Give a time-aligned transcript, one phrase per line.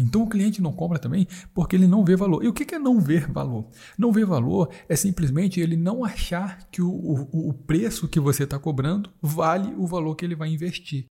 [0.00, 2.44] Então o cliente não compra também porque ele não vê valor.
[2.44, 3.66] E o que é não ver valor?
[3.98, 8.44] Não ver valor é simplesmente ele não achar que o, o, o preço que você
[8.44, 11.06] está cobrando vale o valor que ele vai investir.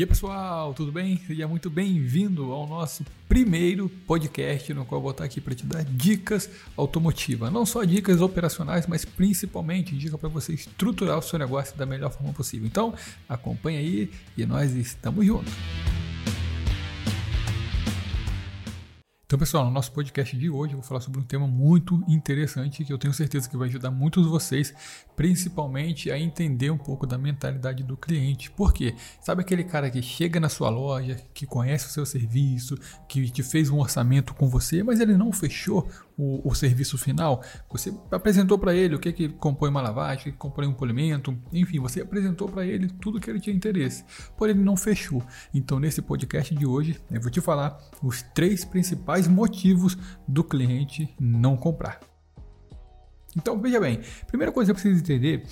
[0.00, 1.20] E aí pessoal, tudo bem?
[1.26, 5.66] Seja muito bem-vindo ao nosso primeiro podcast no qual eu vou estar aqui para te
[5.66, 7.52] dar dicas automotivas.
[7.52, 12.10] Não só dicas operacionais, mas principalmente dicas para você estruturar o seu negócio da melhor
[12.10, 12.66] forma possível.
[12.66, 12.94] Então,
[13.28, 15.52] acompanha aí e nós estamos juntos.
[19.30, 22.84] Então, pessoal, no nosso podcast de hoje eu vou falar sobre um tema muito interessante
[22.84, 24.74] que eu tenho certeza que vai ajudar muitos de vocês,
[25.14, 28.50] principalmente a entender um pouco da mentalidade do cliente.
[28.50, 28.92] Por quê?
[29.20, 32.76] Sabe aquele cara que chega na sua loja, que conhece o seu serviço,
[33.08, 37.40] que te fez um orçamento com você, mas ele não fechou o, o serviço final?
[37.70, 40.74] Você apresentou para ele o que, que compõe uma lavagem, o que, que compõe um
[40.74, 44.04] polimento, enfim, você apresentou para ele tudo que ele tinha interesse,
[44.36, 45.22] porém ele não fechou.
[45.54, 50.42] Então, nesse podcast de hoje, eu vou te falar os três principais principais motivos do
[50.42, 52.00] cliente não comprar.
[53.36, 55.46] Então, veja bem, primeira coisa que você precisa entender,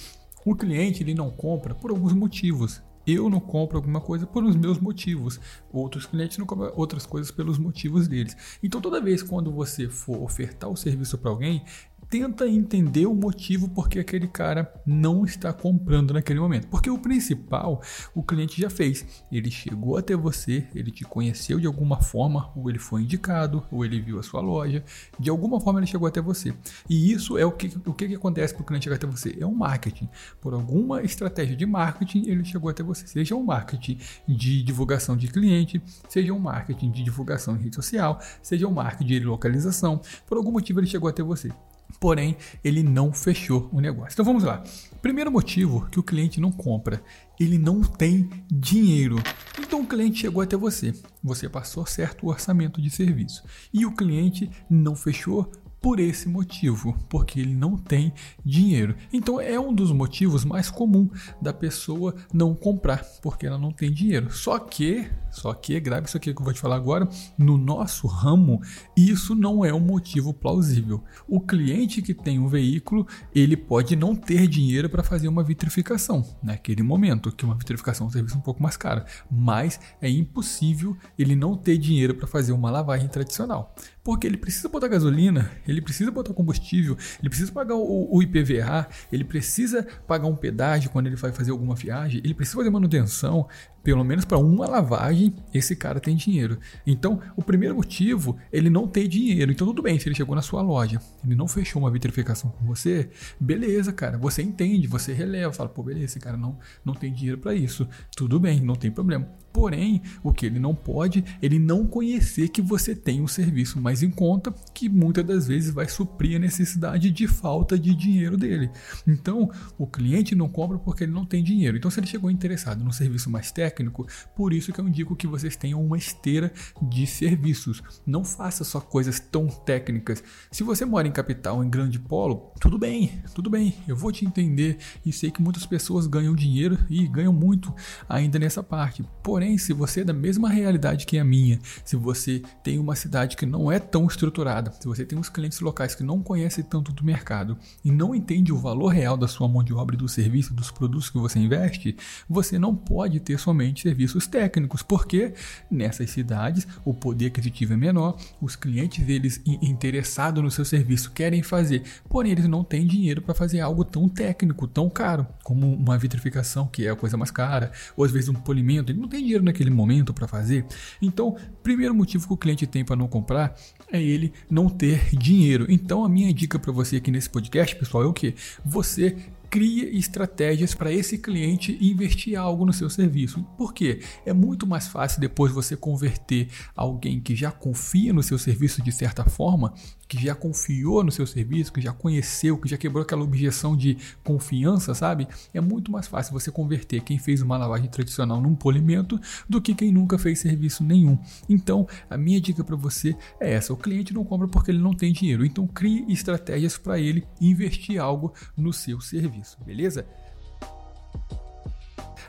[0.44, 2.82] o cliente ele não compra por alguns motivos.
[3.06, 5.40] Eu não compro alguma coisa por os meus motivos.
[5.72, 8.36] Outros clientes não compram outras coisas pelos motivos deles.
[8.62, 11.64] Então, toda vez quando você for ofertar o serviço para alguém,
[12.08, 16.66] tenta entender o motivo por que aquele cara não está comprando naquele momento.
[16.68, 17.82] Porque o principal,
[18.14, 19.24] o cliente já fez.
[19.30, 23.84] Ele chegou até você, ele te conheceu de alguma forma, ou ele foi indicado, ou
[23.84, 24.82] ele viu a sua loja.
[25.18, 26.54] De alguma forma ele chegou até você.
[26.88, 29.36] E isso é o que, o que, que acontece para o cliente chegar até você.
[29.38, 30.08] É um marketing.
[30.40, 33.06] Por alguma estratégia de marketing, ele chegou até você.
[33.06, 38.18] Seja um marketing de divulgação de cliente, seja um marketing de divulgação em rede social,
[38.42, 40.00] seja um marketing de localização.
[40.26, 41.50] Por algum motivo ele chegou até você
[42.00, 44.12] porém ele não fechou o negócio.
[44.12, 44.62] Então vamos lá.
[45.00, 47.02] Primeiro motivo que o cliente não compra,
[47.38, 49.16] ele não tem dinheiro.
[49.58, 54.50] Então o cliente chegou até você, você passou certo orçamento de serviço e o cliente
[54.68, 58.12] não fechou por esse motivo, porque ele não tem
[58.44, 58.94] dinheiro.
[59.12, 61.08] Então é um dos motivos mais comum
[61.40, 64.30] da pessoa não comprar, porque ela não tem dinheiro.
[64.32, 68.06] Só que, só que, grave isso aqui que eu vou te falar agora, no nosso
[68.06, 68.60] ramo,
[68.96, 71.02] isso não é um motivo plausível.
[71.28, 76.24] O cliente que tem um veículo, ele pode não ter dinheiro para fazer uma vitrificação
[76.42, 80.96] naquele momento, que uma vitrificação é um serviço um pouco mais caro, mas é impossível
[81.18, 83.74] ele não ter dinheiro para fazer uma lavagem tradicional.
[84.02, 88.88] Porque ele precisa botar gasolina, ele precisa botar combustível, ele precisa pagar o, o, IPVA,
[89.12, 93.48] ele precisa pagar um pedágio quando ele vai fazer alguma viagem, ele precisa fazer manutenção,
[93.82, 96.58] pelo menos para uma lavagem, esse cara tem dinheiro.
[96.86, 99.50] Então, o primeiro motivo, ele não tem dinheiro.
[99.50, 102.66] Então, tudo bem, se ele chegou na sua loja, ele não fechou uma vitrificação com
[102.66, 103.08] você,
[103.40, 107.38] beleza, cara, você entende, você releva, fala, pô, beleza, esse cara não, não tem dinheiro
[107.38, 107.88] para isso.
[108.16, 109.26] Tudo bem, não tem problema.
[109.52, 114.02] Porém, o que ele não pode, ele não conhecer que você tem um serviço mais
[114.02, 118.70] em conta, que muitas das vezes vai suprir a necessidade de falta de dinheiro dele.
[119.06, 121.76] Então, o cliente não compra porque ele não tem dinheiro.
[121.76, 124.06] Então, se ele chegou interessado num serviço mais técnico.
[124.36, 127.82] Por isso que eu indico que vocês tenham uma esteira de serviços.
[128.06, 130.22] Não faça só coisas tão técnicas.
[130.50, 133.74] Se você mora em capital, em grande polo, tudo bem, tudo bem.
[133.86, 137.74] Eu vou te entender e sei que muitas pessoas ganham dinheiro e ganham muito
[138.08, 139.04] ainda nessa parte.
[139.22, 143.36] Porém, se você é da mesma realidade que a minha, se você tem uma cidade
[143.36, 146.92] que não é tão estruturada, se você tem uns clientes locais que não conhecem tanto
[146.92, 150.08] do mercado e não entende o valor real da sua mão de obra e do
[150.08, 151.96] serviço, dos produtos que você investe,
[152.28, 155.34] você não pode ter somente somente serviços técnicos, porque
[155.70, 161.42] nessas cidades o poder aquisitivo é menor, os clientes deles interessados no seu serviço querem
[161.42, 165.98] fazer, porém eles não têm dinheiro para fazer algo tão técnico, tão caro, como uma
[165.98, 169.24] vitrificação, que é a coisa mais cara, ou às vezes um polimento, ele não tem
[169.28, 170.64] dinheiro naquele momento para fazer.
[171.00, 173.54] Então, primeiro motivo que o cliente tem para não comprar
[173.92, 175.66] é ele não ter dinheiro.
[175.68, 178.34] Então, a minha dica para você aqui nesse podcast, pessoal, é o que?
[178.64, 179.16] Você
[179.50, 183.42] crie estratégias para esse cliente investir algo no seu serviço.
[183.56, 184.00] Por quê?
[184.24, 188.92] É muito mais fácil depois você converter alguém que já confia no seu serviço de
[188.92, 189.74] certa forma
[190.08, 193.98] que já confiou no seu serviço, que já conheceu, que já quebrou aquela objeção de
[194.24, 195.28] confiança, sabe?
[195.52, 199.74] É muito mais fácil você converter quem fez uma lavagem tradicional num polimento do que
[199.74, 201.18] quem nunca fez serviço nenhum.
[201.46, 204.94] Então, a minha dica para você é essa: o cliente não compra porque ele não
[204.94, 205.44] tem dinheiro.
[205.44, 210.04] Então, crie estratégias para ele investir algo no seu serviço, beleza?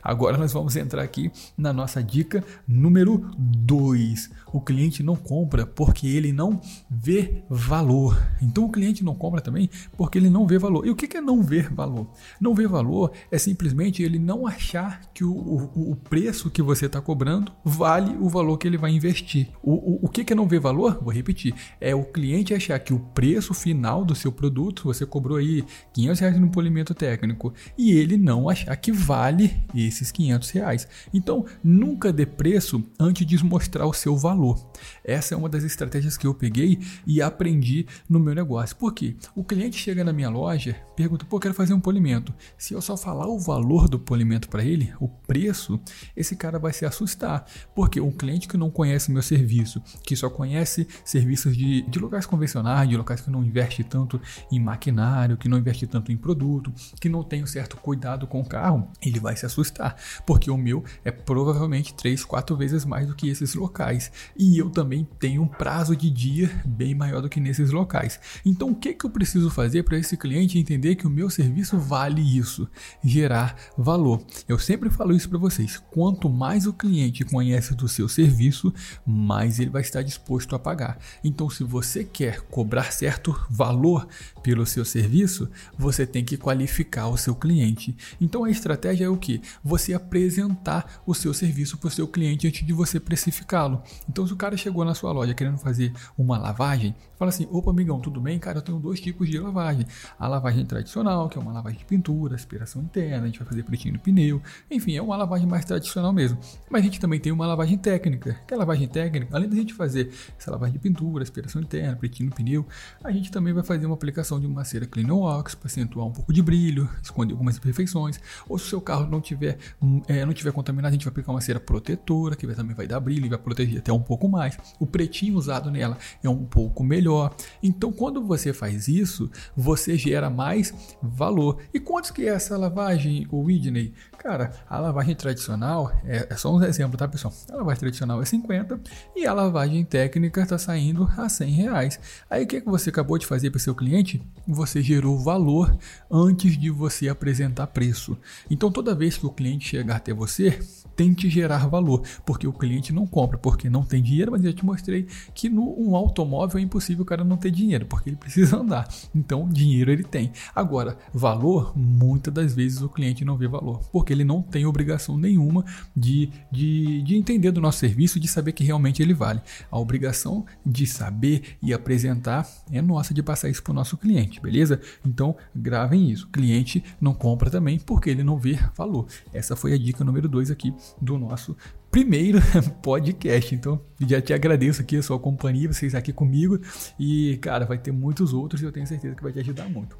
[0.03, 4.29] Agora nós vamos entrar aqui na nossa dica número 2.
[4.51, 6.59] O cliente não compra porque ele não
[6.89, 8.19] vê valor.
[8.41, 10.85] Então o cliente não compra também porque ele não vê valor.
[10.85, 12.07] E o que é não ver valor?
[12.39, 16.85] Não ver valor é simplesmente ele não achar que o, o, o preço que você
[16.85, 19.49] está cobrando vale o valor que ele vai investir.
[19.61, 20.99] O, o, o que é não ver valor?
[21.01, 21.53] Vou repetir.
[21.79, 25.63] É o cliente achar que o preço final do seu produto, você cobrou aí
[25.93, 30.87] 500 reais no polimento técnico, e ele não achar que vale esses 500 reais.
[31.13, 34.71] Então, nunca dê preço antes de mostrar o seu valor.
[35.03, 38.75] Essa é uma das estratégias que eu peguei e aprendi no meu negócio.
[38.75, 39.15] Por quê?
[39.35, 42.33] O cliente chega na minha loja, pergunta, pô, quero fazer um polimento.
[42.57, 45.79] Se eu só falar o valor do polimento para ele, o preço,
[46.15, 47.45] esse cara vai se assustar.
[47.75, 52.25] Porque um cliente que não conhece meu serviço, que só conhece serviços de, de locais
[52.25, 54.21] convencionais, de locais que não investe tanto
[54.51, 58.39] em maquinário, que não investe tanto em produto, que não tem um certo cuidado com
[58.39, 59.78] o carro, ele vai se assustar.
[60.25, 64.11] Porque o meu é provavelmente 3, 4 vezes mais do que esses locais.
[64.37, 68.19] E eu também tenho um prazo de dia bem maior do que nesses locais.
[68.45, 71.77] Então, o que, que eu preciso fazer para esse cliente entender que o meu serviço
[71.77, 72.67] vale isso?
[73.03, 74.21] Gerar valor.
[74.47, 75.81] Eu sempre falo isso para vocês.
[75.91, 78.73] Quanto mais o cliente conhece do seu serviço,
[79.05, 80.97] mais ele vai estar disposto a pagar.
[81.23, 84.07] Então, se você quer cobrar certo valor
[84.43, 87.95] pelo seu serviço, você tem que qualificar o seu cliente.
[88.19, 89.41] Então, a estratégia é o que?
[89.69, 93.83] Você apresentar o seu serviço para o seu cliente antes de você precificá-lo.
[94.09, 97.69] Então, se o cara chegou na sua loja querendo fazer uma lavagem, fala assim: opa,
[97.69, 98.39] amigão, tudo bem?
[98.39, 99.85] Cara, eu tenho dois tipos de lavagem.
[100.17, 103.61] A lavagem tradicional, que é uma lavagem de pintura, aspiração interna, a gente vai fazer
[103.61, 104.41] pretinho no pneu.
[104.71, 106.39] Enfim, é uma lavagem mais tradicional mesmo.
[106.67, 108.41] Mas a gente também tem uma lavagem técnica.
[108.47, 111.95] Que é a lavagem técnica, além da gente fazer essa lavagem de pintura, aspiração interna,
[111.95, 112.65] pretinho no pneu,
[113.03, 116.11] a gente também vai fazer uma aplicação de uma cera Clean Wax para acentuar um
[116.11, 118.19] pouco de brilho, esconder algumas imperfeições.
[118.47, 119.58] Ou se o seu carro não tiver,
[120.07, 122.99] é, não tiver contaminado, a gente vai aplicar uma cera protetora, que também vai dar
[122.99, 124.57] brilho e vai proteger até um pouco mais.
[124.79, 127.35] O pretinho usado nela é um pouco melhor.
[127.61, 131.57] Então, quando você faz isso, você gera mais valor.
[131.73, 133.93] E quanto que é essa lavagem, o Whitney?
[134.17, 137.33] Cara, a lavagem tradicional, é, é só um exemplo, tá pessoal?
[137.49, 138.79] A lavagem tradicional é 50
[139.15, 141.99] e a lavagem técnica está saindo a 100 reais.
[142.29, 144.21] Aí o que, é que você acabou de fazer para seu cliente?
[144.47, 145.77] Você gerou valor
[146.11, 148.17] antes de você apresentar preço.
[148.49, 150.59] Então toda vez que o cliente chegar até você,
[150.99, 154.65] tente gerar valor, porque o cliente não compra porque não tem dinheiro, mas eu te
[154.65, 158.57] mostrei que no um automóvel é impossível o cara não ter dinheiro, porque ele precisa
[158.59, 158.85] andar.
[159.15, 160.33] Então, dinheiro ele tem.
[160.53, 165.17] Agora, valor, muitas das vezes o cliente não vê valor, porque ele não tem obrigação
[165.17, 165.63] nenhuma
[165.95, 169.39] de, de, de entender do nosso serviço, de saber que realmente ele vale.
[169.71, 174.41] A obrigação de saber e apresentar é nossa de passar isso para o nosso cliente,
[174.41, 174.81] beleza?
[175.05, 176.25] Então, gravem isso.
[176.25, 179.07] O cliente não compra também porque ele não vê valor.
[179.39, 181.55] Essa foi a dica número 2 aqui do nosso
[181.89, 182.39] primeiro
[182.83, 183.55] podcast.
[183.55, 186.59] Então, já te agradeço aqui a sua companhia, vocês aqui comigo.
[186.99, 189.97] E, cara, vai ter muitos outros e eu tenho certeza que vai te ajudar muito.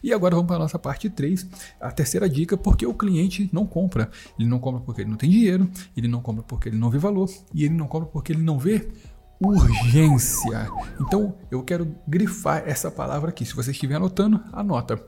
[0.00, 1.48] E agora vamos para a nossa parte 3,
[1.80, 4.10] a terceira dica, porque o cliente não compra.
[4.38, 6.98] Ele não compra porque ele não tem dinheiro, ele não compra porque ele não vê
[6.98, 8.88] valor e ele não compra porque ele não vê
[9.44, 10.68] urgência.
[11.00, 13.44] Então eu quero grifar essa palavra aqui.
[13.44, 15.02] Se você estiver anotando, anota.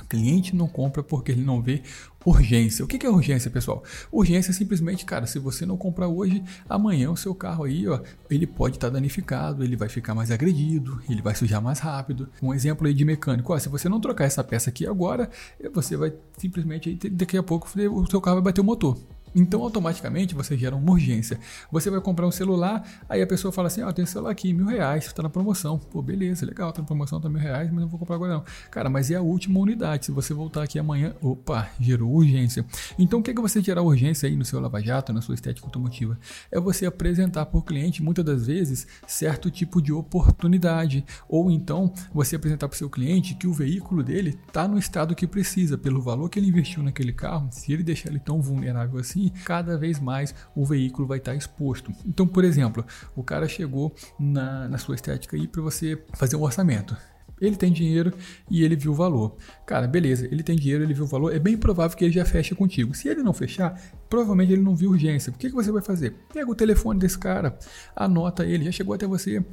[0.00, 1.82] O cliente não compra porque ele não vê
[2.24, 2.84] urgência.
[2.84, 3.82] O que é urgência, pessoal?
[4.10, 8.00] Urgência é simplesmente, cara, se você não comprar hoje, amanhã o seu carro aí, ó,
[8.28, 12.28] ele pode estar tá danificado, ele vai ficar mais agredido, ele vai sujar mais rápido.
[12.42, 15.30] Um exemplo aí de mecânico, ó, se você não trocar essa peça aqui agora,
[15.72, 18.98] você vai simplesmente, daqui a pouco, o seu carro vai bater o motor.
[19.34, 21.38] Então, automaticamente, você gera uma urgência.
[21.72, 24.30] Você vai comprar um celular, aí a pessoa fala assim: Ó, oh, tem um celular
[24.30, 25.78] aqui, mil reais, está na promoção.
[25.78, 28.44] Pô, beleza, legal, tá na promoção, tá mil reais, mas não vou comprar agora não.
[28.70, 30.06] Cara, mas é a última unidade.
[30.06, 32.64] Se você voltar aqui amanhã, opa, gerou urgência.
[32.98, 35.66] Então, o que é que você gerar urgência aí no seu lava-jato, na sua estética
[35.66, 36.18] automotiva?
[36.50, 41.04] É você apresentar para o cliente, muitas das vezes, certo tipo de oportunidade.
[41.28, 45.14] Ou então, você apresentar para o seu cliente que o veículo dele está no estado
[45.14, 47.48] que precisa, pelo valor que ele investiu naquele carro.
[47.50, 51.92] Se ele deixar ele tão vulnerável assim, cada vez mais o veículo vai estar exposto.
[52.06, 56.42] Então, por exemplo, o cara chegou na, na sua estética aí para você fazer um
[56.42, 56.96] orçamento.
[57.40, 58.12] Ele tem dinheiro
[58.50, 59.36] e ele viu o valor.
[59.66, 62.24] Cara, beleza, ele tem dinheiro, ele viu o valor, é bem provável que ele já
[62.24, 62.94] feche contigo.
[62.94, 63.80] Se ele não fechar,
[64.14, 65.32] provavelmente ele não viu urgência.
[65.32, 66.14] O que, que você vai fazer?
[66.32, 67.58] Pega o telefone desse cara,
[67.96, 69.44] anota ele, já chegou até você,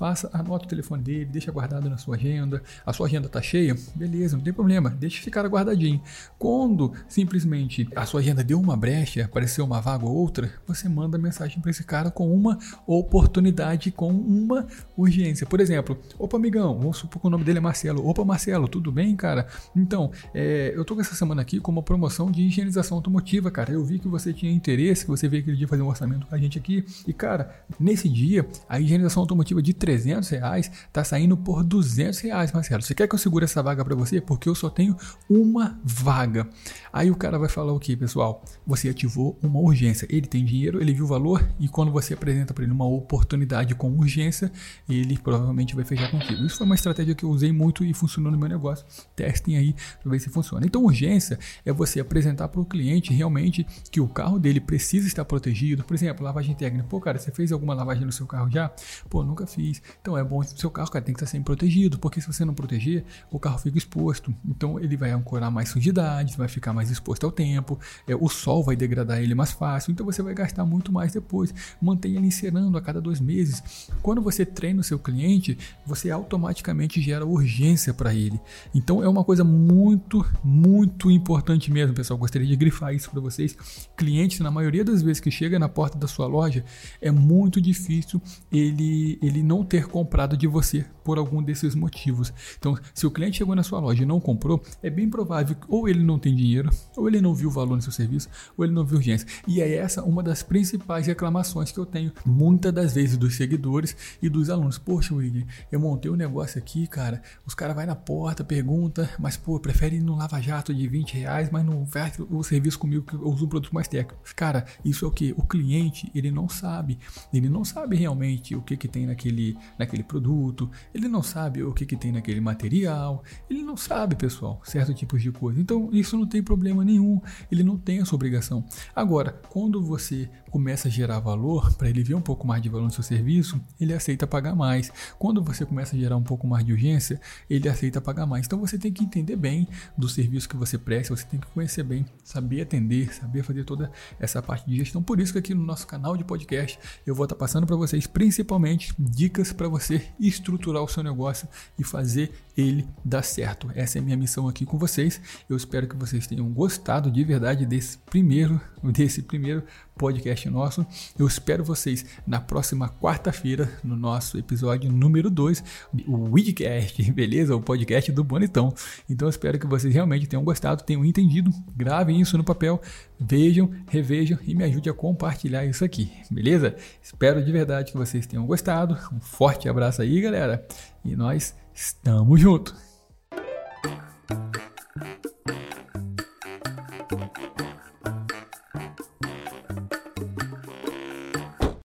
[0.00, 2.62] faça, anota o telefone dele, deixa guardado na sua agenda.
[2.86, 3.76] A sua agenda está cheia?
[3.94, 6.00] Beleza, não tem problema, deixa ficar guardadinho.
[6.38, 11.18] Quando simplesmente a sua agenda deu uma brecha, apareceu uma vaga ou outra, você manda
[11.18, 15.46] mensagem para esse cara com uma oportunidade, com uma urgência.
[15.46, 18.06] Por exemplo, opa, amigão, vamos supor que o nome dele é Marcelo.
[18.08, 19.46] Opa, Marcelo, tudo bem, cara?
[19.76, 23.72] Então, é, eu tô com essa semana aqui com uma promoção de higienização automotiva, cara.
[23.72, 26.34] Eu vi que você tinha interesse, que você veio aquele dia fazer um orçamento com
[26.34, 26.84] a gente aqui.
[27.06, 32.52] E, cara, nesse dia, a higienização automotiva de 300 reais tá saindo por 200 reais,
[32.52, 32.82] Marcelo.
[32.82, 34.20] Você quer que eu segure essa vaga para você?
[34.20, 34.96] Porque eu só tenho
[35.28, 36.48] uma vaga.
[36.92, 38.44] Aí o cara vai falar o que, pessoal?
[38.66, 40.06] Você ativou uma urgência.
[40.10, 43.74] Ele tem dinheiro, ele viu o valor e quando você apresenta para ele uma oportunidade
[43.74, 44.50] com urgência,
[44.88, 46.44] ele provavelmente vai fechar contigo.
[46.44, 48.84] Isso foi uma estratégia que eu usei muito e funcionou no meu negócio.
[49.14, 50.66] Testem aí para ver se funciona.
[50.66, 55.24] Então, urgência é você apresentar para o cliente realmente que o carro dele precisa estar
[55.24, 55.82] protegido.
[55.82, 56.86] Por exemplo, lavagem técnica.
[56.88, 58.70] Pô, cara, você fez alguma lavagem no seu carro já?
[59.08, 59.82] Pô, nunca fiz.
[60.00, 62.44] Então é bom o seu carro, cara, tem que estar sempre protegido, porque se você
[62.44, 64.34] não proteger, o carro fica exposto.
[64.44, 68.62] Então ele vai ancorar mais sujidades, vai ficar mais exposto ao tempo, é, o sol
[68.62, 71.52] vai degradar ele mais fácil, então você vai gastar muito mais depois.
[71.80, 73.88] Mantenha ele encerando a cada dois meses.
[74.02, 78.40] Quando você treina o seu cliente, você automaticamente gera urgência para ele.
[78.74, 82.18] Então é uma coisa muito, muito importante mesmo, pessoal.
[82.18, 83.56] Gostaria de grifar isso para vocês.
[83.96, 86.64] Clientes, na maioria das vezes que chega na porta da sua loja,
[87.00, 88.20] é muito difícil
[88.50, 92.32] ele, ele não ter comprado de você por algum desses motivos.
[92.56, 95.66] Então, se o cliente chegou na sua loja e não comprou, é bem provável que
[95.68, 98.64] ou ele não tem dinheiro, ou ele não viu o valor no seu serviço, ou
[98.64, 99.26] ele não viu urgência.
[99.44, 103.96] E é essa uma das principais reclamações que eu tenho muitas das vezes dos seguidores
[104.22, 104.78] e dos alunos.
[104.78, 107.20] Poxa, William, eu montei um negócio aqui, cara.
[107.44, 111.14] Os caras vai na porta, pergunta, mas pô, prefere ir no Lava Jato de 20
[111.14, 114.22] reais, mas não faz o serviço comigo que eu uso um produto mais técnico.
[114.36, 115.34] Cara, isso é o que?
[115.36, 117.00] O cliente, ele não sabe.
[117.34, 121.72] Ele não sabe realmente o que, que tem naquele, naquele produto, ele não sabe o
[121.72, 125.60] que, que tem naquele material, ele não sabe, pessoal, certo tipos de coisa.
[125.60, 128.64] Então, isso não tem problema nenhum, ele não tem essa obrigação.
[128.94, 132.84] Agora, quando você começa a gerar valor, para ele ver um pouco mais de valor
[132.84, 134.92] no seu serviço, ele aceita pagar mais.
[135.18, 138.46] Quando você começa a gerar um pouco mais de urgência, ele aceita pagar mais.
[138.46, 141.82] Então, você tem que entender bem do serviço que você presta, você tem que conhecer
[141.82, 145.02] bem, saber atender, saber fazer toda essa parte de gestão.
[145.02, 148.06] Por isso que aqui no nosso canal de podcast eu vou estar passando para vocês
[148.06, 153.70] principalmente dicas para você estruturar o seu negócio e fazer ele dar certo.
[153.74, 155.20] Essa é a minha missão aqui com vocês.
[155.48, 159.62] Eu espero que vocês tenham gostado de verdade desse primeiro, desse primeiro
[159.96, 160.86] podcast nosso.
[161.18, 165.62] Eu espero vocês na próxima quarta-feira, no nosso episódio número 2,
[166.06, 167.54] o Widcast, beleza?
[167.54, 168.72] O podcast do Bonitão.
[169.08, 172.80] Então eu espero que vocês realmente tenham gostado, tenham entendido, gravem isso no papel,
[173.18, 176.74] vejam, revejam e me ajude a compartilhar isso aqui, beleza?
[177.02, 178.96] Espero de verdade que vocês tenham gostado.
[179.12, 180.66] Um forte abraço aí, galera.
[181.04, 182.89] E nós estamos juntos.